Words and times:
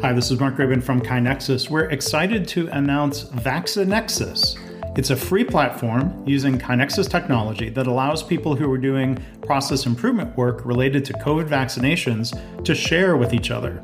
Hi, 0.00 0.12
this 0.12 0.30
is 0.30 0.38
Mark 0.38 0.56
Graban 0.56 0.82
from 0.82 1.00
KaiNexus. 1.00 1.70
We're 1.70 1.88
excited 1.88 2.46
to 2.48 2.68
announce 2.68 3.24
VacciNexus. 3.24 4.98
It's 4.98 5.10
a 5.10 5.16
free 5.16 5.44
platform 5.44 6.22
using 6.26 6.58
KaiNexus 6.58 7.08
technology 7.08 7.70
that 7.70 7.86
allows 7.86 8.22
people 8.22 8.54
who 8.56 8.70
are 8.70 8.76
doing 8.76 9.22
process 9.42 9.86
improvement 9.86 10.36
work 10.36 10.66
related 10.66 11.04
to 11.06 11.12
COVID 11.14 11.48
vaccinations 11.48 12.34
to 12.64 12.74
share 12.74 13.16
with 13.16 13.32
each 13.32 13.50
other. 13.50 13.82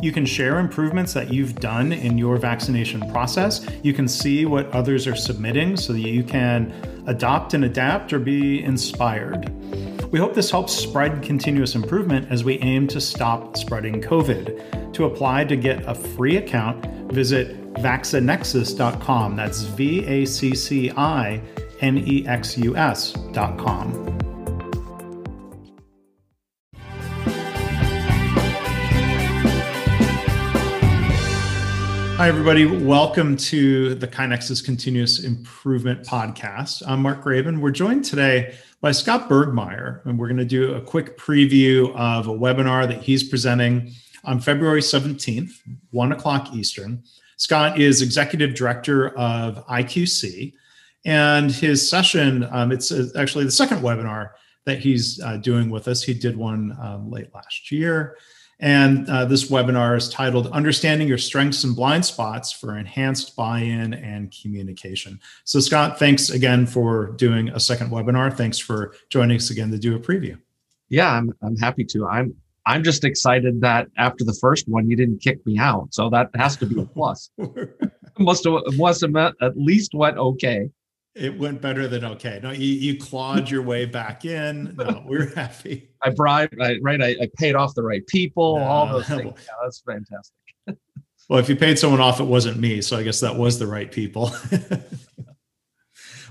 You 0.00 0.12
can 0.12 0.24
share 0.24 0.60
improvements 0.60 1.12
that 1.12 1.30
you've 1.30 1.56
done 1.56 1.92
in 1.92 2.16
your 2.16 2.38
vaccination 2.38 3.10
process. 3.10 3.66
You 3.82 3.92
can 3.92 4.08
see 4.08 4.46
what 4.46 4.70
others 4.70 5.06
are 5.06 5.16
submitting 5.16 5.76
so 5.76 5.92
that 5.92 6.00
you 6.00 6.22
can 6.22 6.72
adopt 7.06 7.52
and 7.52 7.64
adapt 7.64 8.12
or 8.14 8.18
be 8.18 8.62
inspired. 8.62 9.52
We 10.10 10.18
hope 10.18 10.34
this 10.34 10.50
helps 10.50 10.72
spread 10.72 11.22
continuous 11.22 11.76
improvement 11.76 12.30
as 12.30 12.42
we 12.42 12.58
aim 12.58 12.88
to 12.88 13.00
stop 13.00 13.56
spreading 13.56 14.00
COVID. 14.00 14.92
To 14.94 15.04
apply 15.04 15.44
to 15.44 15.56
get 15.56 15.84
a 15.86 15.94
free 15.94 16.36
account, 16.36 16.84
visit 17.12 17.74
vaccinexus.com. 17.74 19.36
That's 19.36 19.62
V 19.62 20.04
A 20.06 20.24
C 20.24 20.54
C 20.54 20.90
I 20.96 21.40
N 21.80 21.98
E 21.98 22.26
X 22.26 22.58
U 22.58 22.76
S.com. 22.76 24.19
Hi, 32.20 32.28
everybody. 32.28 32.66
Welcome 32.66 33.34
to 33.38 33.94
the 33.94 34.06
KaiNexus 34.06 34.62
Continuous 34.62 35.24
Improvement 35.24 36.04
Podcast. 36.04 36.82
I'm 36.86 37.00
Mark 37.00 37.24
Graban. 37.24 37.60
We're 37.60 37.70
joined 37.70 38.04
today 38.04 38.58
by 38.82 38.92
Scott 38.92 39.26
Bergmeier, 39.26 40.04
and 40.04 40.18
we're 40.18 40.26
going 40.26 40.36
to 40.36 40.44
do 40.44 40.74
a 40.74 40.82
quick 40.82 41.16
preview 41.16 41.96
of 41.96 42.28
a 42.28 42.30
webinar 42.30 42.86
that 42.86 43.00
he's 43.00 43.24
presenting 43.24 43.94
on 44.24 44.38
February 44.38 44.82
17th, 44.82 45.62
1 45.92 46.12
o'clock 46.12 46.52
Eastern. 46.52 47.02
Scott 47.38 47.80
is 47.80 48.02
executive 48.02 48.54
director 48.54 49.16
of 49.16 49.66
IQC, 49.68 50.52
and 51.06 51.50
his 51.50 51.88
session, 51.88 52.46
um, 52.50 52.70
it's 52.70 52.92
uh, 52.92 53.08
actually 53.16 53.46
the 53.46 53.50
second 53.50 53.78
webinar 53.78 54.32
that 54.66 54.78
he's 54.78 55.22
uh, 55.22 55.38
doing 55.38 55.70
with 55.70 55.88
us. 55.88 56.02
He 56.02 56.12
did 56.12 56.36
one 56.36 56.76
um, 56.82 57.10
late 57.10 57.34
last 57.34 57.72
year. 57.72 58.18
And 58.60 59.08
uh, 59.08 59.24
this 59.24 59.50
webinar 59.50 59.96
is 59.96 60.10
titled 60.10 60.46
Understanding 60.48 61.08
Your 61.08 61.18
Strengths 61.18 61.64
and 61.64 61.74
Blind 61.74 62.04
Spots 62.04 62.52
for 62.52 62.76
Enhanced 62.76 63.34
Buy 63.34 63.60
In 63.60 63.94
and 63.94 64.32
Communication. 64.42 65.18
So, 65.44 65.60
Scott, 65.60 65.98
thanks 65.98 66.28
again 66.28 66.66
for 66.66 67.12
doing 67.12 67.48
a 67.48 67.58
second 67.58 67.90
webinar. 67.90 68.36
Thanks 68.36 68.58
for 68.58 68.94
joining 69.08 69.38
us 69.38 69.48
again 69.48 69.70
to 69.70 69.78
do 69.78 69.96
a 69.96 69.98
preview. 69.98 70.38
Yeah, 70.90 71.10
I'm, 71.10 71.32
I'm 71.42 71.56
happy 71.56 71.84
to. 71.86 72.06
I'm 72.06 72.34
I'm 72.66 72.84
just 72.84 73.04
excited 73.04 73.62
that 73.62 73.88
after 73.96 74.22
the 74.24 74.34
first 74.34 74.68
one, 74.68 74.88
you 74.88 74.94
didn't 74.94 75.22
kick 75.22 75.44
me 75.46 75.58
out. 75.58 75.88
So 75.92 76.10
that 76.10 76.28
has 76.34 76.56
to 76.58 76.66
be 76.66 76.80
a 76.80 76.84
plus. 76.84 77.30
must 78.18 78.44
have, 78.44 78.60
must 78.76 79.00
have 79.00 79.16
at 79.16 79.56
least 79.56 79.94
went 79.94 80.18
okay. 80.18 80.70
It 81.14 81.36
went 81.36 81.60
better 81.60 81.88
than 81.88 82.04
okay. 82.04 82.38
No, 82.42 82.52
you, 82.52 82.66
you 82.66 82.96
clawed 82.98 83.50
your 83.50 83.62
way 83.62 83.84
back 83.84 84.24
in. 84.24 84.76
No, 84.76 85.02
we're 85.06 85.34
happy. 85.34 85.90
I 86.02 86.10
bribed, 86.10 86.60
I, 86.60 86.78
right? 86.82 87.02
I, 87.02 87.16
I, 87.20 87.30
paid 87.36 87.56
off 87.56 87.74
the 87.74 87.82
right 87.82 88.06
people, 88.06 88.58
no, 88.58 88.64
all 88.64 88.86
those 88.86 89.08
things. 89.08 89.22
Yeah, 89.24 89.54
that's 89.62 89.80
fantastic. 89.80 90.34
well, 91.28 91.40
if 91.40 91.48
you 91.48 91.56
paid 91.56 91.78
someone 91.78 92.00
off, 92.00 92.20
it 92.20 92.24
wasn't 92.24 92.58
me. 92.58 92.80
So 92.80 92.96
I 92.96 93.02
guess 93.02 93.20
that 93.20 93.34
was 93.34 93.58
the 93.58 93.66
right 93.66 93.90
people. 93.90 94.32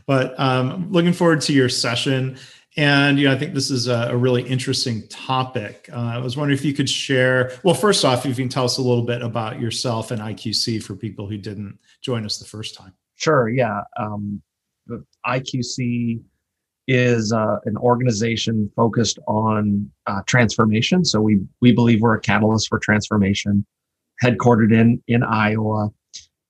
but 0.07 0.39
um, 0.39 0.91
looking 0.91 1.13
forward 1.13 1.41
to 1.41 1.53
your 1.53 1.69
session. 1.69 2.37
And 2.77 3.19
you 3.19 3.27
know, 3.27 3.33
I 3.33 3.37
think 3.37 3.53
this 3.53 3.69
is 3.69 3.87
a, 3.87 4.09
a 4.11 4.15
really 4.15 4.43
interesting 4.43 5.05
topic. 5.09 5.89
Uh, 5.91 5.97
I 5.97 6.17
was 6.19 6.37
wondering 6.37 6.57
if 6.57 6.63
you 6.63 6.73
could 6.73 6.89
share. 6.89 7.51
Well, 7.63 7.75
first 7.75 8.05
off, 8.05 8.25
if 8.25 8.37
you 8.37 8.45
can 8.45 8.49
tell 8.49 8.63
us 8.63 8.77
a 8.77 8.81
little 8.81 9.03
bit 9.03 9.21
about 9.21 9.59
yourself 9.59 10.11
and 10.11 10.21
IQC 10.21 10.81
for 10.83 10.95
people 10.95 11.27
who 11.27 11.37
didn't 11.37 11.79
join 12.01 12.25
us 12.25 12.37
the 12.37 12.45
first 12.45 12.75
time. 12.75 12.93
Sure. 13.15 13.49
Yeah. 13.49 13.81
Um, 13.99 14.41
IQC 15.25 16.21
is 16.87 17.31
uh, 17.31 17.57
an 17.65 17.77
organization 17.77 18.71
focused 18.75 19.19
on 19.27 19.89
uh, 20.07 20.21
transformation. 20.25 21.05
So 21.05 21.21
we 21.21 21.39
we 21.61 21.71
believe 21.71 22.01
we're 22.01 22.15
a 22.15 22.21
catalyst 22.21 22.67
for 22.67 22.79
transformation, 22.79 23.65
headquartered 24.23 24.73
in 24.73 25.01
in 25.07 25.23
Iowa, 25.23 25.89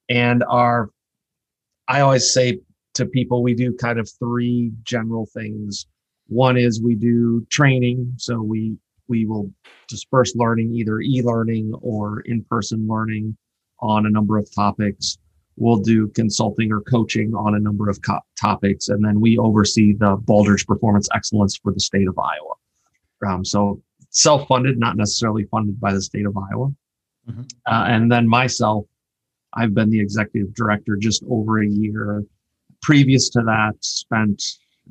and 0.07 0.43
our 0.47 0.89
I 1.87 2.01
always 2.01 2.31
say 2.31 2.59
to 2.93 3.05
people 3.05 3.43
we 3.43 3.53
do 3.53 3.73
kind 3.75 3.99
of 3.99 4.09
three 4.19 4.71
general 4.83 5.27
things. 5.33 5.87
One 6.27 6.57
is 6.57 6.81
we 6.81 6.95
do 6.95 7.45
training, 7.49 8.13
so 8.17 8.41
we 8.41 8.77
we 9.07 9.25
will 9.25 9.51
disperse 9.89 10.35
learning, 10.35 10.73
either 10.75 11.01
e-learning 11.01 11.73
or 11.81 12.21
in-person 12.21 12.87
learning, 12.87 13.35
on 13.81 14.05
a 14.05 14.09
number 14.09 14.37
of 14.37 14.47
topics 14.53 15.17
we'll 15.59 15.77
do 15.77 16.07
consulting 16.09 16.71
or 16.71 16.81
coaching 16.81 17.33
on 17.35 17.55
a 17.55 17.59
number 17.59 17.89
of 17.89 18.01
co- 18.01 18.21
topics, 18.39 18.89
and 18.89 19.03
then 19.03 19.19
we 19.19 19.37
oversee 19.37 19.93
the 19.93 20.17
Baldrige 20.17 20.65
Performance 20.65 21.07
Excellence 21.13 21.57
for 21.61 21.73
the 21.73 21.79
state 21.79 22.07
of 22.07 22.17
Iowa. 22.17 23.33
Um, 23.33 23.45
so 23.45 23.81
self-funded, 24.09 24.79
not 24.79 24.97
necessarily 24.97 25.43
funded 25.45 25.79
by 25.79 25.93
the 25.93 26.01
state 26.01 26.25
of 26.25 26.35
Iowa. 26.37 26.69
Mm-hmm. 27.29 27.41
Uh, 27.65 27.83
and 27.85 28.11
then 28.11 28.27
myself, 28.27 28.85
I've 29.53 29.73
been 29.73 29.89
the 29.89 29.99
executive 29.99 30.53
director 30.53 30.95
just 30.95 31.23
over 31.29 31.61
a 31.61 31.67
year. 31.67 32.23
Previous 32.81 33.29
to 33.29 33.41
that, 33.41 33.73
spent 33.81 34.41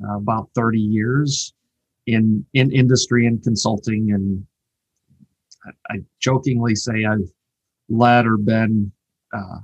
uh, 0.03 0.17
about 0.17 0.49
30 0.55 0.79
years 0.79 1.53
in 2.05 2.45
in 2.53 2.71
industry 2.71 3.25
and 3.25 3.41
consulting, 3.43 4.11
and 4.11 4.45
I, 5.65 5.95
I 5.95 5.97
jokingly 6.19 6.75
say 6.75 7.05
I've 7.05 7.29
led 7.89 8.25
or 8.25 8.37
been 8.37 8.91
uh, 9.33 9.59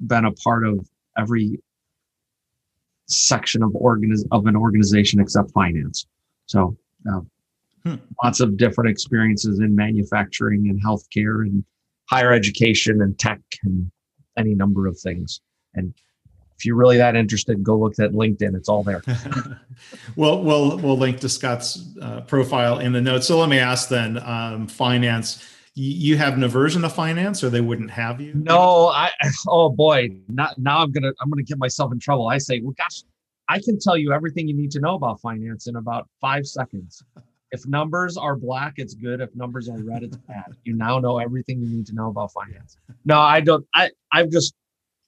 been 0.00 0.24
a 0.24 0.32
part 0.32 0.66
of 0.66 0.88
every 1.16 1.60
section 3.06 3.62
of 3.62 3.70
organiz- 3.72 4.26
of 4.30 4.46
an 4.46 4.56
organization 4.56 5.20
except 5.20 5.50
finance. 5.52 6.06
So 6.46 6.76
uh, 7.10 7.20
hmm. 7.84 7.94
lots 8.22 8.40
of 8.40 8.56
different 8.56 8.90
experiences 8.90 9.60
in 9.60 9.74
manufacturing 9.74 10.68
and 10.68 10.82
healthcare 10.82 11.42
and 11.42 11.64
higher 12.08 12.32
education 12.32 13.02
and 13.02 13.18
tech 13.18 13.40
and 13.64 13.90
any 14.36 14.54
number 14.54 14.86
of 14.86 14.98
things. 14.98 15.40
And 15.74 15.94
if 16.56 16.64
you're 16.64 16.76
really 16.76 16.96
that 16.96 17.14
interested, 17.14 17.62
go 17.62 17.78
look 17.78 17.98
at 18.00 18.12
LinkedIn. 18.12 18.56
It's 18.56 18.68
all 18.68 18.82
there. 18.82 19.02
well, 20.16 20.42
we'll 20.42 20.76
we'll 20.78 20.98
link 20.98 21.20
to 21.20 21.28
Scott's 21.28 21.96
uh, 22.02 22.22
profile 22.22 22.80
in 22.80 22.92
the 22.92 23.00
notes. 23.00 23.28
So 23.28 23.38
let 23.38 23.48
me 23.48 23.58
ask 23.58 23.88
then, 23.88 24.18
um, 24.18 24.66
finance 24.66 25.48
you 25.82 26.16
have 26.16 26.34
an 26.34 26.42
aversion 26.42 26.82
to 26.82 26.88
finance 26.88 27.42
or 27.42 27.50
they 27.50 27.60
wouldn't 27.60 27.90
have 27.90 28.20
you? 28.20 28.34
No 28.34 28.88
i 28.88 29.10
oh 29.48 29.70
boy. 29.70 30.10
Not 30.28 30.58
now 30.58 30.78
i'm 30.78 30.92
gonna 30.92 31.12
i'm 31.20 31.30
gonna 31.30 31.42
get 31.42 31.58
myself 31.58 31.92
in 31.92 31.98
trouble. 31.98 32.28
I 32.28 32.38
say 32.38 32.60
well 32.60 32.74
gosh 32.76 33.02
i 33.48 33.58
can 33.60 33.78
tell 33.78 33.96
you 33.96 34.12
everything 34.12 34.48
you 34.48 34.54
need 34.54 34.70
to 34.72 34.80
know 34.80 34.94
about 34.94 35.20
finance 35.20 35.66
in 35.66 35.76
about 35.76 36.08
five 36.20 36.46
seconds. 36.46 37.02
If 37.50 37.66
numbers 37.66 38.16
are 38.16 38.36
black 38.36 38.74
it's 38.76 38.94
good. 38.94 39.20
If 39.20 39.34
numbers 39.34 39.68
are 39.68 39.78
red 39.78 40.02
it's 40.02 40.16
bad. 40.16 40.52
You 40.64 40.74
now 40.74 40.98
know 40.98 41.18
everything 41.18 41.60
you 41.60 41.68
need 41.68 41.86
to 41.86 41.94
know 41.94 42.08
about 42.08 42.32
finance. 42.32 42.76
No 43.04 43.20
i 43.20 43.40
don't 43.40 43.66
i 43.74 43.90
i'm 44.12 44.30
just 44.30 44.54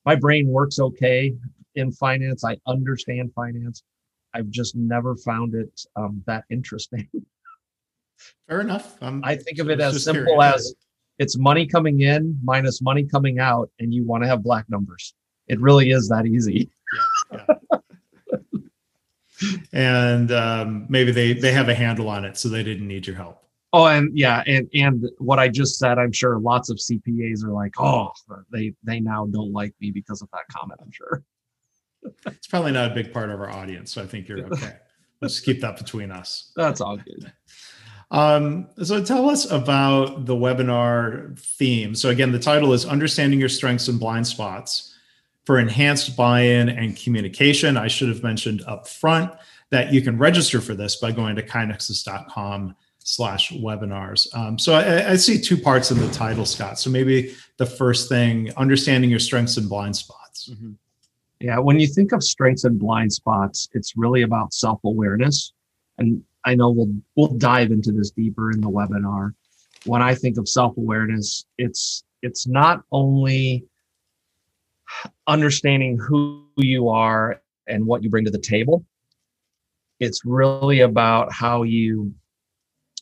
my 0.04 0.14
brain 0.14 0.48
works 0.48 0.78
okay 0.78 1.34
in 1.74 1.92
finance. 1.92 2.44
I 2.44 2.56
understand 2.66 3.32
finance. 3.34 3.82
I've 4.34 4.50
just 4.50 4.76
never 4.76 5.16
found 5.16 5.54
it 5.54 5.80
um, 5.96 6.22
that 6.26 6.44
interesting 6.50 7.08
Fair 8.48 8.60
enough. 8.60 8.96
I'm, 9.00 9.22
i 9.24 9.36
think 9.36 9.58
of 9.58 9.70
it 9.70 9.80
as 9.80 10.04
simple 10.04 10.24
curious. 10.24 10.54
as 10.54 10.74
it's 11.20 11.36
money 11.36 11.66
coming 11.66 12.00
in 12.00 12.38
minus 12.42 12.80
money 12.80 13.04
coming 13.04 13.38
out, 13.38 13.70
and 13.78 13.92
you 13.92 14.06
want 14.06 14.22
to 14.24 14.28
have 14.28 14.42
black 14.42 14.64
numbers. 14.68 15.14
It 15.48 15.60
really 15.60 15.90
is 15.90 16.08
that 16.08 16.26
easy. 16.26 16.70
Yeah, 17.32 17.54
yeah. 17.72 17.78
and 19.72 20.32
um, 20.32 20.86
maybe 20.88 21.12
they 21.12 21.34
they 21.34 21.52
have 21.52 21.68
a 21.68 21.74
handle 21.74 22.08
on 22.08 22.24
it, 22.24 22.38
so 22.38 22.48
they 22.48 22.62
didn't 22.62 22.88
need 22.88 23.06
your 23.06 23.16
help. 23.16 23.44
Oh, 23.72 23.86
and 23.86 24.16
yeah, 24.16 24.42
and 24.46 24.68
and 24.74 25.08
what 25.18 25.38
I 25.38 25.48
just 25.48 25.78
said, 25.78 25.98
I'm 25.98 26.10
sure 26.10 26.38
lots 26.38 26.70
of 26.70 26.78
CPAs 26.78 27.44
are 27.44 27.52
like, 27.52 27.78
oh, 27.78 28.10
they 28.50 28.72
they 28.82 28.98
now 28.98 29.26
don't 29.26 29.52
like 29.52 29.74
me 29.80 29.90
because 29.90 30.22
of 30.22 30.28
that 30.32 30.48
comment. 30.50 30.80
I'm 30.82 30.90
sure. 30.90 31.22
it's 32.26 32.46
probably 32.46 32.72
not 32.72 32.90
a 32.90 32.94
big 32.94 33.12
part 33.12 33.30
of 33.30 33.40
our 33.40 33.50
audience, 33.50 33.92
so 33.92 34.02
I 34.02 34.06
think 34.06 34.26
you're 34.26 34.46
okay. 34.52 34.76
Let's 35.20 35.38
keep 35.38 35.60
that 35.60 35.76
between 35.76 36.10
us. 36.10 36.50
That's 36.56 36.80
all 36.80 36.96
good. 36.96 37.30
Um, 38.10 38.68
so 38.82 39.02
tell 39.02 39.30
us 39.30 39.50
about 39.50 40.26
the 40.26 40.34
webinar 40.34 41.38
theme. 41.38 41.94
So 41.94 42.08
again, 42.08 42.32
the 42.32 42.38
title 42.38 42.72
is 42.72 42.84
Understanding 42.84 43.38
Your 43.38 43.48
Strengths 43.48 43.88
and 43.88 44.00
Blind 44.00 44.26
Spots 44.26 44.94
for 45.44 45.58
Enhanced 45.58 46.16
Buy-in 46.16 46.68
and 46.68 46.96
Communication. 46.96 47.76
I 47.76 47.88
should 47.88 48.08
have 48.08 48.22
mentioned 48.22 48.62
up 48.66 48.88
front 48.88 49.32
that 49.70 49.92
you 49.92 50.02
can 50.02 50.18
register 50.18 50.60
for 50.60 50.74
this 50.74 50.96
by 50.96 51.12
going 51.12 51.36
to 51.36 51.42
kainexus.com 51.42 52.74
slash 52.98 53.50
webinars. 53.52 54.32
Um, 54.36 54.58
so 54.58 54.74
I, 54.74 55.12
I, 55.12 55.16
see 55.16 55.40
two 55.40 55.56
parts 55.56 55.90
in 55.90 55.98
the 55.98 56.10
title, 56.10 56.44
Scott. 56.44 56.78
So 56.78 56.90
maybe 56.90 57.34
the 57.56 57.66
first 57.66 58.08
thing, 58.08 58.52
understanding 58.56 59.08
your 59.08 59.18
strengths 59.18 59.56
and 59.56 59.68
blind 59.68 59.96
spots. 59.96 60.50
Mm-hmm. 60.50 60.72
Yeah, 61.40 61.58
when 61.58 61.80
you 61.80 61.86
think 61.86 62.12
of 62.12 62.22
strengths 62.22 62.64
and 62.64 62.78
blind 62.78 63.12
spots, 63.12 63.68
it's 63.72 63.96
really 63.96 64.22
about 64.22 64.52
self-awareness. 64.52 65.52
And 65.96 66.22
I 66.44 66.54
know 66.54 66.70
we'll 66.70 66.94
we'll 67.16 67.38
dive 67.38 67.70
into 67.70 67.92
this 67.92 68.10
deeper 68.10 68.50
in 68.50 68.60
the 68.60 68.70
webinar. 68.70 69.32
When 69.84 70.02
I 70.02 70.14
think 70.14 70.38
of 70.38 70.48
self-awareness, 70.48 71.44
it's 71.58 72.04
it's 72.22 72.46
not 72.46 72.82
only 72.92 73.66
understanding 75.26 75.98
who 75.98 76.46
you 76.56 76.88
are 76.88 77.40
and 77.66 77.86
what 77.86 78.02
you 78.02 78.10
bring 78.10 78.24
to 78.24 78.30
the 78.30 78.38
table 78.38 78.84
it's 80.00 80.24
really 80.24 80.80
about 80.80 81.32
how 81.32 81.62
you 81.62 82.12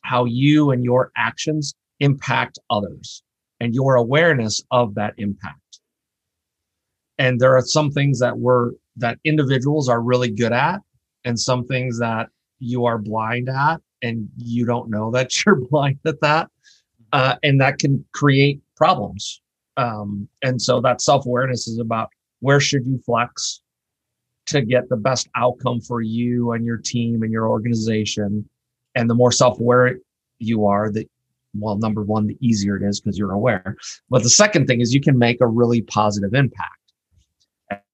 how 0.02 0.24
you 0.24 0.70
and 0.70 0.84
your 0.84 1.10
actions 1.16 1.74
impact 2.00 2.58
others 2.70 3.22
and 3.60 3.74
your 3.74 3.94
awareness 3.94 4.62
of 4.70 4.94
that 4.94 5.14
impact 5.16 5.80
and 7.18 7.40
there 7.40 7.56
are 7.56 7.62
some 7.62 7.90
things 7.90 8.20
that 8.20 8.36
we're 8.36 8.72
that 8.96 9.18
individuals 9.24 9.88
are 9.88 10.02
really 10.02 10.30
good 10.30 10.52
at 10.52 10.80
and 11.24 11.38
some 11.38 11.64
things 11.64 11.98
that 11.98 12.28
you 12.58 12.84
are 12.84 12.98
blind 12.98 13.48
at 13.48 13.80
and 14.02 14.28
you 14.36 14.64
don't 14.64 14.90
know 14.90 15.10
that 15.12 15.44
you're 15.44 15.56
blind 15.56 15.98
at 16.06 16.20
that 16.20 16.50
uh, 17.12 17.36
and 17.42 17.60
that 17.60 17.78
can 17.78 18.04
create 18.12 18.60
problems. 18.76 19.40
Um, 19.76 20.28
and 20.42 20.60
so 20.60 20.80
that 20.80 21.00
self-awareness 21.00 21.68
is 21.68 21.78
about 21.78 22.10
where 22.40 22.60
should 22.60 22.86
you 22.86 23.00
flex 23.04 23.60
to 24.46 24.62
get 24.62 24.88
the 24.88 24.96
best 24.96 25.28
outcome 25.36 25.80
for 25.80 26.00
you 26.00 26.52
and 26.52 26.64
your 26.64 26.78
team 26.78 27.22
and 27.22 27.30
your 27.30 27.48
organization. 27.48 28.48
And 28.94 29.08
the 29.08 29.14
more 29.14 29.30
self-aware 29.30 29.98
you 30.38 30.66
are 30.66 30.90
that 30.92 31.08
well 31.54 31.76
number 31.76 32.02
one 32.02 32.26
the 32.26 32.36
easier 32.40 32.76
it 32.76 32.82
is 32.82 33.00
because 33.00 33.18
you're 33.18 33.32
aware. 33.32 33.76
But 34.10 34.22
the 34.22 34.30
second 34.30 34.66
thing 34.66 34.80
is 34.80 34.94
you 34.94 35.00
can 35.00 35.18
make 35.18 35.40
a 35.40 35.46
really 35.46 35.82
positive 35.82 36.34
impact. 36.34 36.72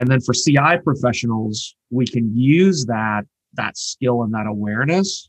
And 0.00 0.08
then 0.08 0.20
for 0.20 0.32
ci 0.32 0.56
professionals 0.82 1.74
we 1.90 2.06
can 2.06 2.34
use 2.36 2.86
that 2.86 3.24
that 3.56 3.76
skill 3.76 4.22
and 4.22 4.32
that 4.34 4.46
awareness 4.46 5.28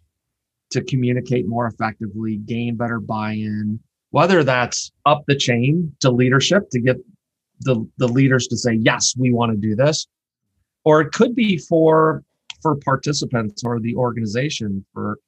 to 0.72 0.84
communicate 0.84 1.48
more 1.48 1.68
effectively 1.68 2.38
gain 2.38 2.76
better 2.76 3.00
buy-in 3.00 3.80
whether 4.16 4.46
that's 4.46 4.94
up 5.06 5.24
the 5.28 5.36
chain 5.36 5.94
to 6.00 6.10
leadership 6.10 6.70
to 6.72 6.80
get 6.80 6.96
the, 7.60 7.86
the 7.98 8.08
leaders 8.08 8.48
to 8.48 8.56
say 8.56 8.72
yes 8.72 9.14
we 9.18 9.34
want 9.34 9.52
to 9.52 9.58
do 9.58 9.76
this. 9.76 10.08
Or 10.86 11.02
it 11.02 11.12
could 11.12 11.36
be 11.36 11.58
for 11.58 12.24
for 12.62 12.78
participants 12.78 13.62
or 13.66 13.82
the 13.82 13.94
organization 13.96 14.86
for 14.94 15.20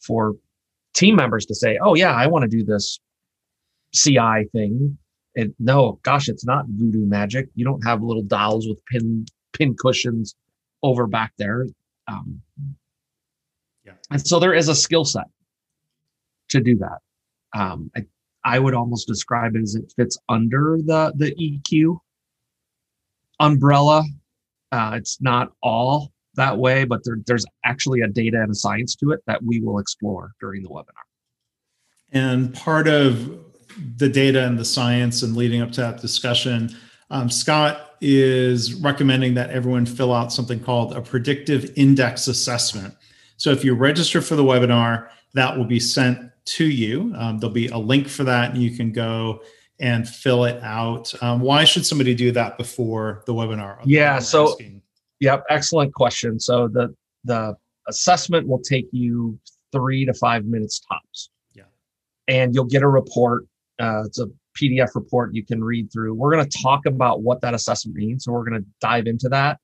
for 0.00 0.36
team 0.94 1.16
members 1.16 1.46
to 1.46 1.54
say 1.54 1.78
oh 1.82 1.96
yeah 1.96 2.12
i 2.12 2.28
want 2.28 2.48
to 2.48 2.48
do 2.48 2.64
this 2.64 3.00
ci 3.92 4.46
thing. 4.52 4.96
And 5.34 5.52
no 5.58 5.98
gosh 6.04 6.28
it's 6.28 6.44
not 6.44 6.66
voodoo 6.68 7.06
magic. 7.06 7.48
You 7.56 7.64
don't 7.64 7.84
have 7.84 8.02
little 8.04 8.22
dolls 8.22 8.68
with 8.68 8.78
pin 8.86 9.26
pin 9.52 9.74
cushions 9.74 10.36
over 10.84 11.08
back 11.08 11.32
there 11.38 11.66
um, 12.08 12.40
yeah. 13.84 13.92
and 14.10 14.26
so 14.26 14.38
there 14.38 14.54
is 14.54 14.68
a 14.68 14.74
skill 14.74 15.04
set 15.04 15.26
to 16.48 16.60
do 16.60 16.76
that 16.76 16.98
um, 17.58 17.90
I, 17.96 18.04
I 18.44 18.58
would 18.58 18.74
almost 18.74 19.06
describe 19.06 19.56
it 19.56 19.62
as 19.62 19.74
it 19.74 19.92
fits 19.96 20.18
under 20.28 20.78
the 20.84 21.12
the 21.16 21.34
eq 21.34 21.98
umbrella 23.40 24.04
uh, 24.72 24.92
it's 24.96 25.20
not 25.20 25.52
all 25.62 26.12
that 26.38 26.56
way, 26.56 26.84
but 26.84 27.04
there, 27.04 27.18
there's 27.26 27.44
actually 27.64 28.00
a 28.00 28.08
data 28.08 28.40
and 28.40 28.50
a 28.50 28.54
science 28.54 28.94
to 28.96 29.10
it 29.10 29.20
that 29.26 29.42
we 29.42 29.60
will 29.60 29.78
explore 29.78 30.32
during 30.40 30.62
the 30.62 30.68
webinar. 30.68 31.04
And 32.12 32.54
part 32.54 32.88
of 32.88 33.38
the 33.96 34.08
data 34.08 34.46
and 34.46 34.58
the 34.58 34.64
science 34.64 35.22
and 35.22 35.36
leading 35.36 35.60
up 35.60 35.72
to 35.72 35.80
that 35.82 36.00
discussion, 36.00 36.74
um, 37.10 37.30
Scott 37.30 37.87
is 38.00 38.74
recommending 38.74 39.34
that 39.34 39.50
everyone 39.50 39.86
fill 39.86 40.12
out 40.12 40.32
something 40.32 40.60
called 40.60 40.96
a 40.96 41.00
predictive 41.00 41.72
index 41.76 42.28
assessment. 42.28 42.94
So 43.36 43.50
if 43.50 43.64
you 43.64 43.74
register 43.74 44.20
for 44.20 44.36
the 44.36 44.44
webinar, 44.44 45.08
that 45.34 45.56
will 45.56 45.64
be 45.64 45.80
sent 45.80 46.30
to 46.44 46.64
you. 46.64 47.12
Um, 47.16 47.38
there'll 47.38 47.52
be 47.52 47.68
a 47.68 47.78
link 47.78 48.08
for 48.08 48.24
that, 48.24 48.52
and 48.52 48.62
you 48.62 48.70
can 48.76 48.92
go 48.92 49.42
and 49.80 50.08
fill 50.08 50.44
it 50.44 50.62
out. 50.62 51.12
Um, 51.22 51.40
why 51.40 51.64
should 51.64 51.86
somebody 51.86 52.14
do 52.14 52.32
that 52.32 52.58
before 52.58 53.22
the 53.26 53.34
webinar? 53.34 53.78
Yeah. 53.84 54.18
So, 54.18 54.50
asking. 54.50 54.82
yep, 55.20 55.44
excellent 55.50 55.94
question. 55.94 56.40
So 56.40 56.68
the 56.68 56.94
the 57.24 57.56
assessment 57.88 58.46
will 58.46 58.60
take 58.60 58.86
you 58.92 59.38
three 59.72 60.04
to 60.04 60.14
five 60.14 60.44
minutes 60.44 60.80
tops. 60.80 61.30
Yeah. 61.54 61.64
And 62.26 62.54
you'll 62.54 62.64
get 62.64 62.82
a 62.82 62.88
report. 62.88 63.44
Uh, 63.78 64.04
it's 64.06 64.18
a 64.18 64.26
PDF 64.60 64.94
report 64.94 65.34
you 65.34 65.44
can 65.44 65.62
read 65.62 65.92
through. 65.92 66.14
We're 66.14 66.32
going 66.32 66.48
to 66.48 66.62
talk 66.62 66.86
about 66.86 67.22
what 67.22 67.40
that 67.42 67.54
assessment 67.54 67.96
means. 67.96 68.24
So 68.24 68.32
we're 68.32 68.48
going 68.48 68.62
to 68.62 68.68
dive 68.80 69.06
into 69.06 69.28
that, 69.28 69.58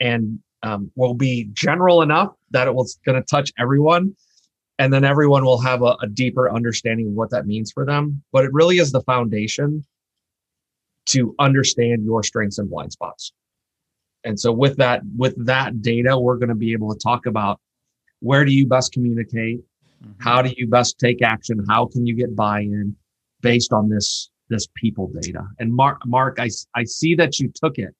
and 0.00 0.38
um, 0.62 0.90
will 0.96 1.14
be 1.14 1.48
general 1.52 2.02
enough 2.02 2.34
that 2.50 2.66
it 2.66 2.74
was 2.74 2.98
going 3.04 3.20
to 3.20 3.26
touch 3.26 3.52
everyone 3.58 4.14
and 4.78 4.92
then 4.92 5.04
everyone 5.04 5.44
will 5.44 5.60
have 5.60 5.82
a, 5.82 5.96
a, 6.02 6.06
deeper 6.06 6.50
understanding 6.50 7.08
of 7.08 7.12
what 7.14 7.30
that 7.30 7.46
means 7.46 7.70
for 7.72 7.84
them 7.84 8.22
but 8.32 8.44
it 8.44 8.52
really 8.52 8.78
is 8.78 8.92
the 8.92 9.02
foundation 9.02 9.84
to 11.06 11.34
understand 11.38 12.04
your 12.04 12.22
strengths 12.22 12.58
and 12.58 12.70
blind 12.70 12.92
spots 12.92 13.32
and 14.24 14.38
so 14.38 14.52
with 14.52 14.76
that 14.76 15.02
with 15.16 15.34
that 15.44 15.82
data 15.82 16.18
we're 16.18 16.36
going 16.36 16.48
to 16.48 16.54
be 16.54 16.72
able 16.72 16.92
to 16.92 16.98
talk 16.98 17.26
about 17.26 17.60
where 18.20 18.44
do 18.44 18.52
you 18.52 18.66
best 18.66 18.92
communicate 18.92 19.60
mm-hmm. 20.02 20.12
how 20.18 20.42
do 20.42 20.52
you 20.56 20.66
best 20.66 20.98
take 20.98 21.22
action 21.22 21.64
how 21.68 21.86
can 21.86 22.06
you 22.06 22.14
get 22.14 22.34
buy-in 22.34 22.96
based 23.40 23.72
on 23.72 23.88
this 23.88 24.30
this 24.48 24.66
people 24.74 25.08
data 25.08 25.46
and 25.58 25.72
mark 25.72 26.00
mark 26.06 26.38
i, 26.38 26.48
I 26.74 26.84
see 26.84 27.14
that 27.16 27.38
you 27.38 27.50
took 27.54 27.78
it 27.78 27.94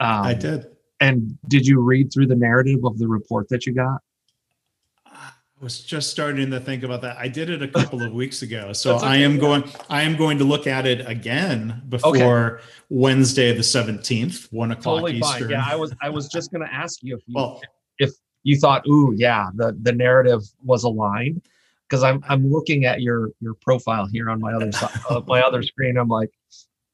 um, 0.00 0.22
i 0.22 0.34
did 0.34 0.66
and 1.00 1.36
did 1.48 1.66
you 1.66 1.80
read 1.80 2.12
through 2.12 2.26
the 2.26 2.36
narrative 2.36 2.84
of 2.84 2.98
the 2.98 3.08
report 3.08 3.48
that 3.48 3.66
you 3.66 3.74
got 3.74 4.00
I 5.62 5.64
was 5.64 5.78
just 5.78 6.10
starting 6.10 6.50
to 6.50 6.58
think 6.58 6.82
about 6.82 7.02
that. 7.02 7.16
I 7.18 7.28
did 7.28 7.48
it 7.48 7.62
a 7.62 7.68
couple 7.78 8.02
of 8.02 8.12
weeks 8.12 8.42
ago, 8.42 8.72
so 8.72 8.96
okay, 8.96 9.06
I 9.06 9.16
am 9.18 9.34
yeah. 9.34 9.40
going. 9.40 9.64
I 9.88 10.02
am 10.02 10.16
going 10.16 10.36
to 10.38 10.44
look 10.44 10.66
at 10.66 10.86
it 10.86 11.08
again 11.08 11.82
before 11.88 12.56
okay. 12.56 12.64
Wednesday 12.88 13.56
the 13.56 13.62
seventeenth, 13.62 14.48
one 14.50 14.72
o'clock 14.72 15.02
totally 15.02 15.18
Eastern. 15.18 15.42
Fine. 15.42 15.50
Yeah, 15.50 15.64
I 15.64 15.76
was. 15.76 15.94
I 16.02 16.08
was 16.08 16.26
just 16.26 16.50
going 16.50 16.66
to 16.66 16.74
ask 16.74 16.98
you 17.04 17.14
if 17.14 17.22
you 17.28 17.34
well, 17.36 17.60
if 17.98 18.10
you 18.42 18.58
thought, 18.58 18.84
ooh, 18.88 19.14
yeah, 19.16 19.50
the 19.54 19.78
the 19.82 19.92
narrative 19.92 20.42
was 20.64 20.82
aligned, 20.82 21.42
because 21.92 22.02
I'm 22.02 22.24
I'm 22.26 22.50
looking 22.50 22.86
at 22.86 23.02
your 23.02 23.32
your 23.40 23.52
profile 23.52 24.06
here 24.06 24.30
on 24.30 24.40
my 24.40 24.54
other 24.54 24.72
side, 24.72 24.98
uh, 25.10 25.20
my 25.26 25.42
other 25.42 25.62
screen. 25.62 25.98
I'm 25.98 26.08
like, 26.08 26.30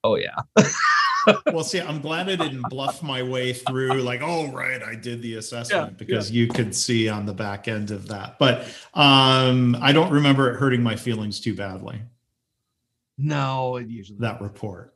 oh 0.03 0.17
yeah. 0.17 0.35
well, 1.47 1.63
see, 1.63 1.81
I'm 1.81 2.01
glad 2.01 2.29
I 2.29 2.35
didn't 2.35 2.69
bluff 2.69 3.01
my 3.01 3.23
way 3.23 3.53
through 3.53 4.03
like, 4.03 4.23
oh, 4.23 4.51
right, 4.51 4.83
I 4.83 4.97
did 4.97 5.23
the 5.23 5.37
assessment 5.37 5.91
yeah, 5.91 5.97
because 5.97 6.33
yeah. 6.33 6.41
you 6.41 6.49
could 6.49 6.75
see 6.75 7.09
on 7.09 7.27
the 7.27 7.33
back 7.33 7.69
end 7.69 7.93
of 7.93 8.09
that. 8.09 8.41
But 8.41 8.67
um, 8.95 9.77
I 9.81 9.93
don't 9.93 10.11
remember 10.11 10.51
it 10.51 10.57
hurting 10.57 10.83
my 10.83 10.97
feelings 10.97 11.39
too 11.39 11.55
badly. 11.55 12.01
No, 13.17 13.77
it 13.77 13.87
usually 13.89 14.19
that 14.21 14.41
report. 14.41 14.95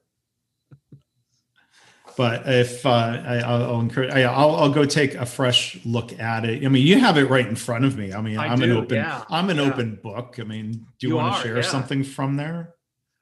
But 2.16 2.42
if 2.46 2.84
uh, 2.84 2.90
I, 2.90 3.58
will 3.58 3.81
encourage, 3.81 4.10
I, 4.10 4.20
will 4.20 4.56
I'll 4.56 4.72
go 4.72 4.84
take 4.84 5.14
a 5.14 5.26
fresh 5.26 5.78
look 5.84 6.19
at 6.19 6.44
it. 6.44 6.64
I 6.64 6.69
mean, 6.69 6.86
you 6.86 6.98
have 6.98 7.16
it 7.16 7.24
right 7.24 7.46
in 7.46 7.56
front 7.56 7.84
of 7.84 7.96
me. 7.96 8.12
I 8.12 8.20
mean, 8.20 8.38
I 8.38 8.52
am 8.52 8.62
an 8.62 8.70
open, 8.72 8.96
yeah. 8.96 9.24
I'm 9.31 9.50
an 9.50 9.58
open 9.58 9.98
book. 10.02 10.36
I 10.38 10.44
mean, 10.44 10.72
do 10.98 11.06
you, 11.06 11.08
you 11.08 11.16
want 11.16 11.36
to 11.36 11.42
share 11.42 11.62
something 11.62 12.04
from 12.04 12.36
there? 12.36 12.74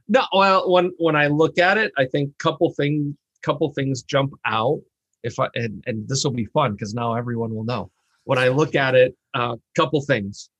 No, 0.08 0.24
well, 0.32 0.68
when 0.70 0.92
when 0.98 1.14
I 1.14 1.28
look 1.28 1.58
at 1.58 1.78
it, 1.78 1.92
I 1.96 2.04
think 2.06 2.36
couple 2.38 2.72
things 2.72 3.14
couple 3.42 3.72
things 3.72 4.02
jump 4.02 4.32
out. 4.44 4.80
If 5.22 5.38
I 5.38 5.48
and, 5.54 5.84
and 5.86 6.08
this 6.08 6.24
will 6.24 6.32
be 6.32 6.46
fun 6.46 6.72
because 6.72 6.94
now 6.94 7.14
everyone 7.14 7.54
will 7.54 7.64
know. 7.64 7.90
When 8.24 8.38
I 8.38 8.48
look 8.48 8.74
at 8.74 8.94
it, 8.94 9.16
a 9.34 9.38
uh, 9.38 9.56
couple 9.76 10.00
things. 10.02 10.50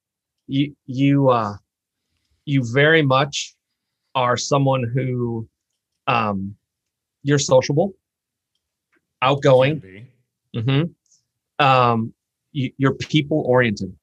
You 0.47 0.75
you 0.87 1.31
uh 1.31 1.55
you 2.45 2.65
very 2.73 3.03
much 3.03 3.55
are 4.15 4.37
someone 4.37 4.85
who 4.85 5.49
um 6.07 6.55
you're 7.23 7.39
sociable, 7.39 7.95
outgoing. 9.23 10.07
Mm-hmm. 10.55 11.65
Um, 11.65 12.15
you, 12.53 12.73
you're 12.79 12.95
people 12.95 13.43
oriented. 13.47 13.95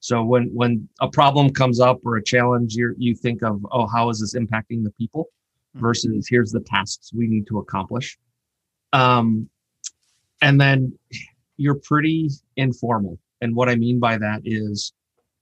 So 0.00 0.22
when 0.22 0.50
when 0.54 0.88
a 1.00 1.08
problem 1.08 1.50
comes 1.50 1.78
up 1.78 2.00
or 2.04 2.16
a 2.16 2.24
challenge, 2.24 2.74
you 2.74 2.94
you 2.98 3.14
think 3.14 3.42
of 3.42 3.64
oh 3.70 3.86
how 3.86 4.08
is 4.08 4.20
this 4.20 4.34
impacting 4.34 4.82
the 4.82 4.92
people 4.98 5.24
mm-hmm. 5.24 5.80
versus 5.80 6.26
here's 6.28 6.52
the 6.52 6.60
tasks 6.60 7.12
we 7.12 7.26
need 7.26 7.46
to 7.48 7.58
accomplish. 7.58 8.18
Um, 8.92 9.48
and 10.42 10.60
then 10.60 10.98
you're 11.58 11.80
pretty 11.84 12.30
informal, 12.56 13.18
and 13.42 13.54
what 13.54 13.68
I 13.68 13.76
mean 13.76 14.00
by 14.00 14.16
that 14.16 14.40
is 14.44 14.94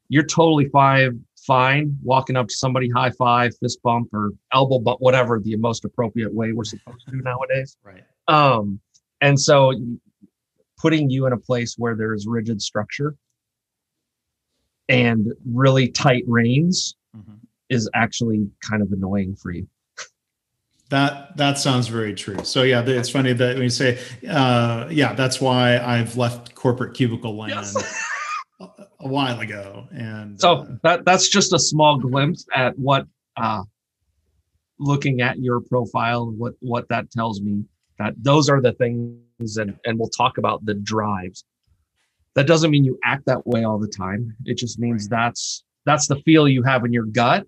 you're 0.09 0.27
totally 0.27 0.69
fine 0.71 1.25
fine 1.47 1.97
walking 2.03 2.37
up 2.37 2.49
to 2.49 2.55
somebody 2.55 2.91
high 2.91 3.11
five 3.11 3.53
fist 3.61 3.81
bump 3.83 4.09
or 4.13 4.33
elbow 4.53 4.79
bump 4.79 5.01
whatever 5.01 5.39
the 5.39 5.55
most 5.57 5.85
appropriate 5.85 6.35
way 6.35 6.53
we're 6.53 6.65
supposed 6.65 7.07
to 7.07 7.13
do 7.13 7.23
nowadays 7.23 7.77
right 7.83 8.03
um 8.29 8.81
and 9.21 9.41
so 9.41 9.73
putting 10.79 11.11
you 11.11 11.27
in 11.27 11.33
a 11.33 11.37
place 11.39 11.75
where 11.77 11.97
there's 11.97 12.27
rigid 12.27 12.63
structure 12.63 13.15
and 14.89 15.33
really 15.45 15.89
tight 15.89 16.25
reins 16.27 16.97
mm-hmm. 17.17 17.35
is 17.69 17.91
actually 17.95 18.49
kind 18.63 18.83
of 18.83 18.91
annoying 18.93 19.37
for 19.37 19.51
you. 19.51 19.67
That 20.91 21.37
that 21.37 21.59
sounds 21.59 21.89
very 21.89 22.15
true. 22.15 22.43
So 22.45 22.63
yeah, 22.63 22.81
it's 22.81 23.11
funny 23.11 23.35
that 23.35 23.55
when 23.57 23.65
you 23.65 23.69
say, 23.69 23.99
uh, 24.27 24.89
yeah, 24.91 25.13
that's 25.13 25.39
why 25.39 25.79
I've 25.79 26.17
left 26.17 26.55
corporate 26.55 26.95
cubicle 26.95 27.37
land 27.37 27.53
yes. 27.53 27.77
a, 28.61 28.69
while 29.01 29.39
ago. 29.41 29.87
And 29.93 30.41
so 30.41 30.53
uh, 30.53 30.67
that 30.85 31.05
that's 31.05 31.29
just 31.29 31.53
a 31.53 31.59
small 31.59 31.99
glimpse 31.99 32.47
at 32.55 32.79
what 32.79 33.05
uh, 33.37 33.65
looking 34.79 35.21
at 35.21 35.39
your 35.41 35.61
profile, 35.61 36.31
what 36.31 36.55
what 36.61 36.89
that 36.89 37.11
tells 37.11 37.43
me 37.43 37.65
that 37.99 38.15
those 38.17 38.49
are 38.49 38.61
the 38.61 38.73
things, 38.73 39.57
and 39.57 39.77
and 39.85 39.99
we'll 39.99 40.09
talk 40.09 40.39
about 40.39 40.65
the 40.65 40.75
drives. 40.75 41.45
That 42.35 42.47
doesn't 42.47 42.71
mean 42.71 42.85
you 42.85 42.99
act 43.05 43.27
that 43.27 43.47
way 43.47 43.65
all 43.65 43.79
the 43.79 43.89
time. 43.89 44.37
It 44.45 44.59
just 44.59 44.79
means 44.79 45.09
right. 45.11 45.19
that's 45.19 45.65
that's 45.85 46.07
the 46.07 46.17
feel 46.17 46.49
you 46.49 46.63
have 46.63 46.85
in 46.85 46.93
your 46.93 47.07
gut. 47.07 47.47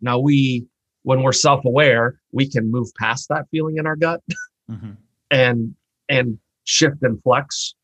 Now 0.00 0.18
we, 0.18 0.66
when 1.02 1.22
we're 1.22 1.32
self-aware, 1.32 2.20
we 2.32 2.48
can 2.48 2.70
move 2.70 2.88
past 2.98 3.28
that 3.28 3.46
feeling 3.50 3.76
in 3.76 3.86
our 3.86 3.96
gut, 3.96 4.20
mm-hmm. 4.70 4.92
and 5.30 5.74
and 6.08 6.38
shift 6.64 7.02
and 7.02 7.22
flex 7.22 7.74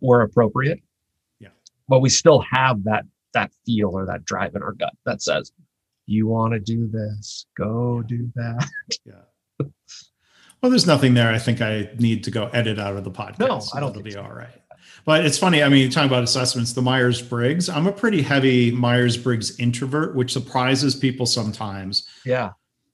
where 0.00 0.22
appropriate. 0.22 0.80
Yeah. 1.38 1.48
But 1.88 2.00
we 2.00 2.08
still 2.08 2.40
have 2.50 2.84
that 2.84 3.04
that 3.34 3.52
feel 3.64 3.90
or 3.92 4.06
that 4.06 4.24
drive 4.24 4.56
in 4.56 4.62
our 4.62 4.72
gut 4.72 4.94
that 5.06 5.22
says, 5.22 5.52
you 6.06 6.26
want 6.26 6.52
to 6.52 6.58
do 6.58 6.88
this, 6.88 7.46
go 7.56 8.02
do 8.02 8.30
that. 8.34 8.68
Yeah. 9.04 9.66
Well, 10.62 10.70
there's 10.70 10.86
nothing 10.86 11.14
there. 11.14 11.32
I 11.32 11.38
think 11.38 11.60
I 11.60 11.88
need 11.98 12.24
to 12.24 12.30
go 12.30 12.48
edit 12.48 12.78
out 12.78 12.96
of 12.96 13.04
the 13.04 13.10
podcast. 13.10 13.38
No, 13.38 13.62
I 13.74 13.80
don't. 13.80 13.90
It'll 13.90 14.02
be 14.02 14.10
so. 14.12 14.22
all 14.22 14.32
right. 14.32 14.48
But 15.04 15.24
it's 15.24 15.38
funny. 15.38 15.62
I 15.62 15.68
mean, 15.68 15.80
you're 15.82 15.90
talking 15.90 16.10
about 16.10 16.22
assessments, 16.22 16.72
the 16.74 16.82
Myers 16.82 17.22
Briggs. 17.22 17.68
I'm 17.68 17.86
a 17.86 17.92
pretty 17.92 18.20
heavy 18.20 18.70
Myers 18.70 19.16
Briggs 19.16 19.58
introvert, 19.58 20.14
which 20.14 20.32
surprises 20.32 20.94
people 20.94 21.24
sometimes. 21.24 22.06
Yeah. 22.24 22.50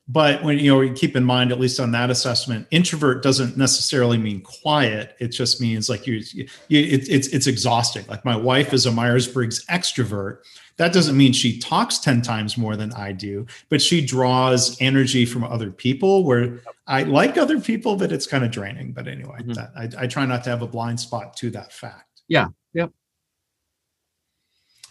But 0.09 0.45
when 0.45 0.59
you 0.59 0.73
know, 0.73 0.81
you 0.83 0.93
keep 0.93 1.17
in 1.17 1.25
mind, 1.25 1.51
at 1.51 1.59
least 1.59 1.81
on 1.81 1.91
that 1.91 2.11
assessment, 2.11 2.69
introvert 2.71 3.25
doesn't 3.25 3.57
necessarily 3.57 4.17
mean 4.17 4.41
quiet. 4.41 5.17
It 5.19 5.29
just 5.29 5.61
means 5.61 5.89
like 5.89 6.07
you, 6.07 6.23
you 6.33 6.45
it, 6.69 7.09
it's 7.09 7.27
it's 7.29 7.49
exhausting. 7.49 8.05
Like 8.07 8.25
my 8.25 8.37
wife 8.37 8.73
is 8.73 8.87
a 8.87 8.93
Myers 8.93 9.27
Briggs 9.27 9.67
extrovert. 9.67 10.39
That 10.77 10.93
doesn't 10.93 11.17
mean 11.17 11.33
she 11.33 11.59
talks 11.59 11.99
ten 11.99 12.23
times 12.23 12.57
more 12.57 12.77
than 12.77 12.93
I 12.93 13.11
do, 13.11 13.47
but 13.69 13.83
she 13.83 14.05
draws 14.05 14.81
energy 14.81 15.27
from 15.27 15.43
other 15.43 15.73
people. 15.73 16.23
Where 16.23 16.61
I 16.87 17.03
like 17.03 17.37
other 17.37 17.61
people, 17.61 17.97
but 17.97 18.13
it's 18.13 18.29
kind 18.29 18.45
of 18.45 18.53
draining. 18.53 18.93
But 18.93 19.09
anyway, 19.09 19.39
mm-hmm. 19.41 19.55
that, 19.55 19.73
I, 19.77 20.05
I 20.05 20.07
try 20.07 20.25
not 20.25 20.45
to 20.45 20.51
have 20.51 20.63
a 20.63 20.69
blind 20.69 21.01
spot 21.01 21.37
to 21.39 21.51
that 21.51 21.73
fact. 21.73 22.23
Yeah. 22.29 22.49
Yep. 22.75 22.93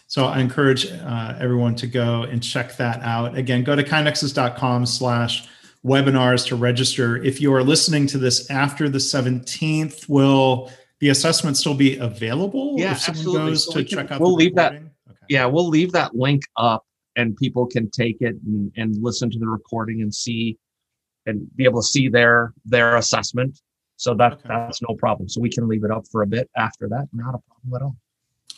So 0.08 0.26
I 0.26 0.40
encourage 0.40 0.90
uh, 0.90 1.36
everyone 1.38 1.74
to 1.76 1.86
go 1.86 2.22
and 2.22 2.42
check 2.42 2.76
that 2.76 3.02
out. 3.02 3.36
Again, 3.36 3.64
go 3.64 3.74
to 3.74 3.82
kainexus.com 3.82 4.86
slash 4.86 5.48
webinars 5.84 6.46
to 6.48 6.56
register. 6.56 7.16
If 7.16 7.40
you 7.40 7.52
are 7.54 7.62
listening 7.62 8.06
to 8.08 8.18
this 8.18 8.50
after 8.50 8.88
the 8.88 8.98
17th, 8.98 10.08
will 10.08 10.70
the 11.00 11.08
assessment 11.08 11.56
still 11.56 11.74
be 11.74 11.96
available? 11.98 12.74
Yeah, 12.78 12.92
if 12.92 12.98
someone 12.98 13.18
absolutely. 13.18 13.50
goes 13.50 13.64
so 13.64 13.72
to 13.72 13.78
we 13.78 13.84
check 13.84 14.10
out 14.10 14.20
we'll 14.20 14.34
leave 14.34 14.54
that. 14.54 14.74
Okay. 14.74 14.84
Yeah, 15.28 15.46
we'll 15.46 15.68
leave 15.68 15.92
that 15.92 16.14
link 16.14 16.42
up 16.56 16.84
and 17.16 17.36
people 17.36 17.66
can 17.66 17.90
take 17.90 18.18
it 18.20 18.36
and, 18.46 18.72
and 18.76 18.96
listen 19.02 19.30
to 19.30 19.38
the 19.38 19.46
recording 19.46 20.02
and 20.02 20.14
see 20.14 20.56
and 21.26 21.48
be 21.56 21.64
able 21.64 21.82
to 21.82 21.86
see 21.86 22.08
their 22.08 22.52
their 22.64 22.96
assessment. 22.96 23.60
So 23.96 24.14
that 24.14 24.34
okay. 24.34 24.42
that's 24.48 24.80
no 24.82 24.94
problem. 24.96 25.28
So 25.28 25.40
we 25.40 25.50
can 25.50 25.68
leave 25.68 25.84
it 25.84 25.90
up 25.90 26.04
for 26.10 26.22
a 26.22 26.26
bit 26.26 26.48
after 26.56 26.88
that. 26.88 27.08
Not 27.12 27.34
a 27.34 27.38
problem 27.38 27.74
at 27.74 27.82
all. 27.82 27.96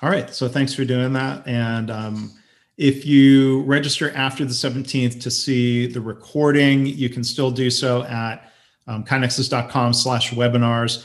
All 0.03 0.11
right. 0.11 0.33
So 0.33 0.49
thanks 0.49 0.75
for 0.75 0.85
doing 0.85 1.13
that. 1.15 1.47
And 1.47 1.91
um, 1.91 2.33
if 2.77 3.05
you 3.05 3.63
register 3.63 4.13
after 4.13 4.45
the 4.45 4.53
17th 4.53 5.21
to 5.21 5.31
see 5.31 5.87
the 5.87 6.01
recording, 6.01 6.87
you 6.87 7.09
can 7.09 7.25
still 7.25 7.51
do 7.51 7.69
so 7.71 8.05
at 8.05 8.53
um, 8.87 9.05
kainexus.com 9.05 9.93
slash 9.93 10.31
webinars. 10.31 11.05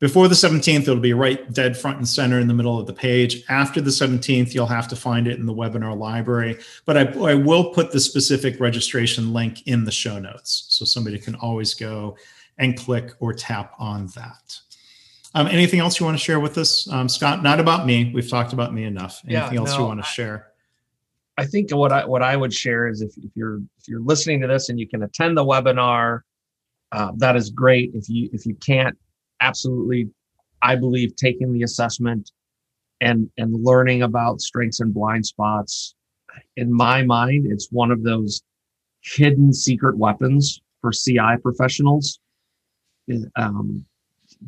Before 0.00 0.26
the 0.26 0.34
17th, 0.34 0.82
it'll 0.82 0.96
be 0.96 1.14
right 1.14 1.50
dead 1.52 1.76
front 1.76 1.98
and 1.98 2.06
center 2.06 2.40
in 2.40 2.48
the 2.48 2.52
middle 2.52 2.78
of 2.78 2.86
the 2.86 2.92
page. 2.92 3.44
After 3.48 3.80
the 3.80 3.90
17th, 3.90 4.52
you'll 4.52 4.66
have 4.66 4.88
to 4.88 4.96
find 4.96 5.28
it 5.28 5.38
in 5.38 5.46
the 5.46 5.54
webinar 5.54 5.96
library. 5.96 6.58
But 6.84 6.96
I, 6.96 7.02
I 7.30 7.34
will 7.34 7.72
put 7.72 7.92
the 7.92 8.00
specific 8.00 8.58
registration 8.58 9.32
link 9.32 9.66
in 9.66 9.84
the 9.84 9.92
show 9.92 10.18
notes. 10.18 10.66
So 10.68 10.84
somebody 10.84 11.18
can 11.18 11.36
always 11.36 11.72
go 11.74 12.16
and 12.58 12.76
click 12.76 13.12
or 13.20 13.32
tap 13.32 13.72
on 13.78 14.08
that. 14.08 14.58
Um, 15.36 15.48
anything 15.48 15.80
else 15.80 15.98
you 15.98 16.06
want 16.06 16.16
to 16.16 16.22
share 16.22 16.38
with 16.38 16.58
us, 16.58 16.88
um, 16.92 17.08
Scott? 17.08 17.42
Not 17.42 17.58
about 17.58 17.86
me. 17.86 18.12
We've 18.14 18.28
talked 18.28 18.52
about 18.52 18.72
me 18.72 18.84
enough. 18.84 19.20
Anything 19.26 19.54
yeah, 19.54 19.58
else 19.58 19.72
no, 19.72 19.78
you 19.78 19.84
want 19.84 20.00
to 20.00 20.06
share? 20.06 20.52
I 21.36 21.44
think 21.44 21.74
what 21.74 21.90
I 21.90 22.04
what 22.04 22.22
I 22.22 22.36
would 22.36 22.52
share 22.52 22.86
is 22.86 23.02
if, 23.02 23.16
if 23.16 23.30
you're 23.34 23.56
if 23.78 23.88
you're 23.88 24.00
listening 24.00 24.40
to 24.42 24.46
this 24.46 24.68
and 24.68 24.78
you 24.78 24.86
can 24.86 25.02
attend 25.02 25.36
the 25.36 25.44
webinar, 25.44 26.20
uh, 26.92 27.10
that 27.16 27.34
is 27.34 27.50
great. 27.50 27.90
If 27.94 28.08
you 28.08 28.30
if 28.32 28.46
you 28.46 28.54
can't, 28.56 28.96
absolutely, 29.40 30.08
I 30.62 30.76
believe 30.76 31.16
taking 31.16 31.52
the 31.52 31.62
assessment 31.62 32.30
and 33.00 33.28
and 33.36 33.64
learning 33.64 34.02
about 34.02 34.40
strengths 34.40 34.78
and 34.78 34.94
blind 34.94 35.26
spots, 35.26 35.96
in 36.56 36.72
my 36.72 37.02
mind, 37.02 37.46
it's 37.50 37.68
one 37.72 37.90
of 37.90 38.04
those 38.04 38.42
hidden 39.00 39.52
secret 39.52 39.98
weapons 39.98 40.60
for 40.80 40.92
CI 40.92 41.36
professionals. 41.42 42.20
Um, 43.36 43.84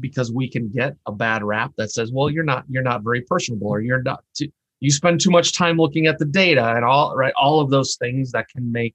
because 0.00 0.32
we 0.32 0.48
can 0.48 0.68
get 0.68 0.96
a 1.06 1.12
bad 1.12 1.42
rap 1.42 1.72
that 1.76 1.90
says, 1.90 2.12
well, 2.12 2.30
you're 2.30 2.44
not 2.44 2.64
you're 2.68 2.82
not 2.82 3.02
very 3.02 3.22
personable 3.22 3.68
or 3.68 3.80
you're 3.80 4.02
not 4.02 4.24
too, 4.34 4.48
you 4.80 4.90
spend 4.90 5.20
too 5.20 5.30
much 5.30 5.56
time 5.56 5.76
looking 5.78 6.06
at 6.06 6.18
the 6.18 6.24
data 6.24 6.74
and 6.74 6.84
all 6.84 7.16
right 7.16 7.32
all 7.36 7.60
of 7.60 7.70
those 7.70 7.96
things 7.96 8.32
that 8.32 8.48
can 8.48 8.70
make 8.70 8.94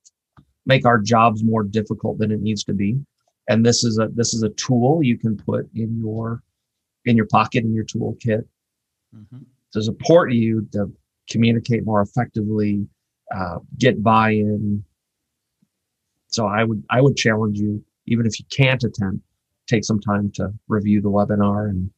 make 0.66 0.86
our 0.86 1.00
jobs 1.00 1.44
more 1.44 1.64
difficult 1.64 2.20
than 2.20 2.32
it 2.32 2.42
needs 2.42 2.64
to 2.64 2.74
be. 2.74 3.00
And 3.50 3.66
this 3.66 3.84
is 3.84 4.00
a 4.00 4.08
this 4.10 4.34
is 4.34 4.44
a 4.44 4.50
tool 4.50 5.02
you 5.04 5.18
can 5.18 5.38
put 5.38 5.68
in 5.76 6.00
your 6.00 6.44
in 7.06 7.18
your 7.18 7.28
pocket 7.28 7.64
in 7.64 7.74
your 7.74 7.86
toolkit 7.86 8.44
mm-hmm. 9.16 9.40
to 9.74 9.84
support 9.84 10.32
you 10.32 10.68
to 10.74 10.92
communicate 11.30 11.86
more 11.86 12.02
effectively, 12.02 12.86
uh, 13.36 13.60
get 13.78 14.04
buy-in. 14.04 14.84
So 16.28 16.46
I 16.46 16.64
would 16.64 16.84
I 16.90 17.02
would 17.02 17.18
challenge 17.18 17.60
you, 17.60 17.84
even 18.06 18.26
if 18.26 18.40
you 18.40 18.46
can't 18.52 18.84
attend, 18.84 19.22
take 19.72 19.86
some 19.86 20.00
time 20.00 20.32
to 20.36 20.54
review 20.68 21.02
the 21.02 21.10
webinar 21.10 21.70
and 21.70 21.90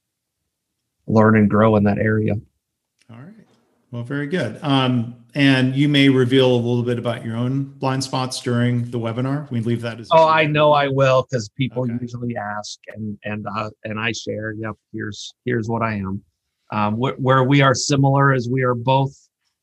learn 1.08 1.36
and 1.36 1.50
grow 1.50 1.76
in 1.76 1.84
that 1.84 1.98
area. 1.98 2.34
All 3.10 3.18
right. 3.18 3.34
Well, 3.92 4.04
very 4.04 4.28
good. 4.28 4.60
Um, 4.64 5.16
and 5.36 5.76
you 5.76 5.90
may 5.90 6.10
reveal 6.10 6.48
a 6.48 6.56
little 6.56 6.84
bit 6.84 6.98
about 6.98 7.26
your 7.26 7.36
own 7.36 7.64
blind 7.64 8.04
spots 8.04 8.42
during 8.42 8.90
the 8.90 9.00
webinar. 9.00 9.50
We 9.52 9.62
leave 9.62 9.82
that 9.82 10.00
as. 10.00 10.08
Oh, 10.12 10.28
I 10.28 10.46
know 10.46 10.72
I 10.72 10.88
will 10.88 11.26
because 11.30 11.50
people 11.50 11.84
okay. 11.84 11.94
usually 12.02 12.36
ask, 12.36 12.80
and 12.96 13.18
and 13.24 13.46
uh, 13.56 13.70
and 13.84 14.00
I 14.00 14.12
share. 14.12 14.54
Yep, 14.54 14.74
here's 14.92 15.34
here's 15.46 15.68
what 15.68 15.82
I 15.82 15.96
am. 15.96 16.24
Um, 16.72 16.96
wh- 16.96 17.20
where 17.20 17.44
we 17.44 17.62
are 17.62 17.76
similar 17.76 18.34
is 18.34 18.50
we 18.50 18.64
are 18.64 18.76
both 18.76 19.16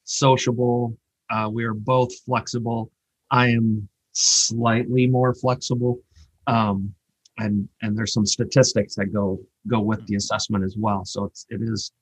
sociable. 0.05 0.97
Uh, 1.31 1.49
we 1.53 1.65
are 1.65 1.75
both 1.75 2.11
flexible. 2.25 2.91
I 3.31 3.49
am 3.49 3.89
slightly 4.13 5.07
more 5.07 5.35
flexible. 5.35 6.01
Um, 6.47 6.95
and 7.39 7.69
and 7.83 7.97
there's 7.97 8.13
some 8.13 8.27
statistics 8.27 8.95
that 8.97 9.07
go 9.07 9.41
go 9.67 9.81
with 9.81 10.07
the 10.07 10.17
assessment 10.17 10.65
as 10.65 10.77
well. 10.77 11.05
So 11.05 11.25
it's 11.25 11.47
it 11.49 11.61
is 11.63 11.93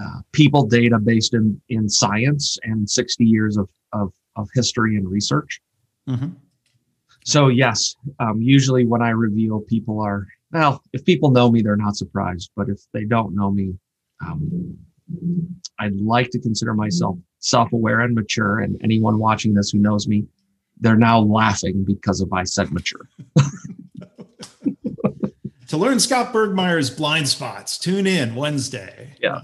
uh, 0.00 0.20
people 0.32 0.66
data 0.66 0.98
based 0.98 1.34
in 1.34 1.60
in 1.68 1.88
science 1.88 2.58
and 2.64 2.88
60 2.88 3.24
years 3.24 3.56
of 3.56 3.68
of, 3.92 4.12
of 4.36 4.48
history 4.54 4.96
and 4.96 5.08
research. 5.08 5.60
Mm-hmm. 6.08 6.30
So 7.24 7.48
yes, 7.48 7.96
um, 8.20 8.42
usually 8.42 8.84
when 8.84 9.02
I 9.02 9.10
reveal, 9.10 9.60
people 9.60 10.00
are 10.00 10.26
well. 10.52 10.82
If 10.92 11.04
people 11.04 11.30
know 11.30 11.50
me, 11.50 11.62
they're 11.62 11.76
not 11.76 11.96
surprised. 11.96 12.50
But 12.56 12.68
if 12.68 12.80
they 12.92 13.04
don't 13.04 13.34
know 13.34 13.50
me, 13.50 13.74
um, 14.26 14.76
I'd 15.78 15.96
like 15.96 16.30
to 16.30 16.40
consider 16.40 16.74
myself 16.74 17.18
self-aware 17.38 18.00
and 18.00 18.14
mature. 18.14 18.60
And 18.60 18.80
anyone 18.82 19.18
watching 19.18 19.54
this 19.54 19.70
who 19.70 19.78
knows 19.78 20.06
me, 20.06 20.26
they're 20.80 20.96
now 20.96 21.20
laughing 21.20 21.84
because 21.84 22.20
of 22.20 22.32
I 22.32 22.44
said 22.44 22.72
mature. 22.72 23.08
to 25.74 25.80
learn 25.80 25.98
Scott 25.98 26.32
Bergmeyer's 26.32 26.88
blind 26.88 27.28
spots, 27.28 27.78
tune 27.78 28.06
in 28.06 28.36
Wednesday. 28.36 29.16
Yeah. 29.20 29.40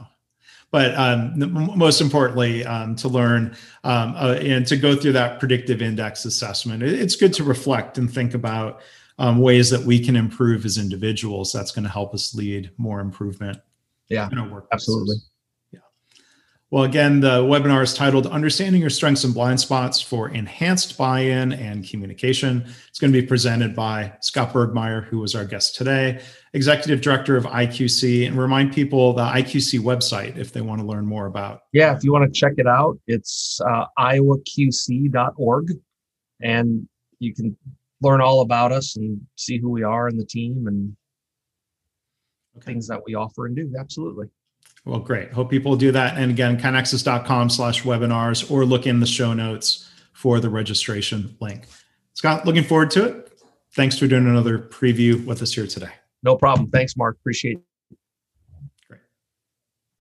But 0.71 0.95
um, 0.95 1.33
most 1.77 2.01
importantly, 2.01 2.65
um, 2.65 2.95
to 2.97 3.09
learn 3.09 3.57
um, 3.83 4.15
uh, 4.17 4.39
and 4.41 4.65
to 4.69 4.77
go 4.77 4.95
through 4.95 5.13
that 5.13 5.41
predictive 5.41 5.83
index 5.83 6.25
assessment, 6.25 6.85
it's 6.85 7.17
good 7.17 7.35
to 7.35 7.43
reflect 7.43 7.99
and 7.99 8.09
think 8.09 8.35
about 8.35 8.81
um, 9.19 9.41
ways 9.41 9.69
that 9.71 9.81
we 9.81 9.99
can 9.99 10.15
improve 10.15 10.65
as 10.65 10.79
individuals. 10.79 11.53
That's 11.53 11.73
going 11.73 11.83
to 11.83 11.91
help 11.91 12.15
us 12.15 12.33
lead 12.37 12.71
more 12.77 13.01
improvement. 13.01 13.59
Yeah, 14.09 14.29
absolutely. 14.73 15.17
Well, 16.73 16.85
again, 16.85 17.19
the 17.19 17.43
webinar 17.43 17.83
is 17.83 17.95
titled 17.95 18.29
Understanding 18.29 18.81
Your 18.81 18.91
Strengths 18.91 19.25
and 19.25 19.35
Blind 19.35 19.59
Spots 19.59 20.01
for 20.01 20.29
Enhanced 20.29 20.97
Buy 20.97 21.19
In 21.19 21.53
and 21.53 21.85
Communication. 21.85 22.65
It's 22.89 23.01
going 23.01 23.13
to 23.13 23.21
be 23.21 23.27
presented 23.27 23.75
by 23.75 24.13
Scott 24.21 24.53
Bergmeyer, 24.53 25.05
who 25.05 25.19
was 25.19 25.35
our 25.35 25.45
guest 25.45 25.75
today, 25.75 26.23
Executive 26.53 27.01
Director 27.01 27.37
of 27.37 27.43
IQC, 27.43 28.25
and 28.29 28.39
remind 28.39 28.73
people 28.73 29.13
the 29.15 29.25
IQC 29.25 29.81
website 29.81 30.39
if 30.39 30.53
they 30.53 30.61
want 30.61 30.81
to 30.81 30.87
learn 30.87 31.05
more 31.05 31.27
about. 31.27 31.63
Yeah, 31.73 31.97
if 31.97 32.05
you 32.05 32.13
want 32.13 32.33
to 32.33 32.39
check 32.39 32.53
it 32.57 32.69
out, 32.69 32.97
it's 33.09 33.61
uh, 33.69 33.87
iowaqc.org, 33.99 35.73
and 36.41 36.89
you 37.19 37.35
can 37.35 37.57
learn 38.01 38.21
all 38.21 38.43
about 38.43 38.71
us 38.71 38.95
and 38.95 39.21
see 39.35 39.59
who 39.59 39.71
we 39.71 39.83
are 39.83 40.07
and 40.07 40.21
the 40.21 40.25
team 40.25 40.69
and 40.69 40.97
okay. 42.59 42.67
things 42.67 42.87
that 42.87 43.01
we 43.05 43.17
offer 43.17 43.47
and 43.47 43.57
do. 43.57 43.75
Absolutely. 43.77 44.29
Well, 44.85 45.01
great. 45.01 45.33
Hope 45.33 45.51
people 45.51 45.77
do 45.77 45.93
that. 45.93 46.17
And 46.17 46.31
again, 46.31 46.59
kainexus.com 46.59 47.51
slash 47.51 47.83
webinars 47.83 48.51
or 48.51 48.65
look 48.65 48.87
in 48.87 49.01
the 49.01 49.07
show 49.07 49.33
notes 49.33 49.91
for 50.13 50.41
the 50.41 50.49
registration 50.49 51.37
link. 51.41 51.67
Scott, 52.15 52.47
looking 52.47 52.65
forward 52.65 52.91
to 52.93 53.05
it. 53.05 53.33
Thanks 53.75 53.99
for 53.99 54.07
doing 54.07 54.27
another 54.27 54.59
preview 54.59 55.25
with 55.25 55.43
us 55.43 55.53
here 55.53 55.67
today. 55.67 55.91
No 56.23 56.37
problem. 56.37 56.71
Thanks, 56.71 56.97
Mark. 56.97 57.17
Appreciate 57.21 57.59